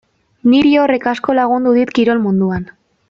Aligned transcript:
Niri 0.53 0.71
horrek 0.83 1.05
asko 1.11 1.35
lagundu 1.41 1.75
dit 1.77 1.93
kirol 1.99 2.25
munduan. 2.25 2.67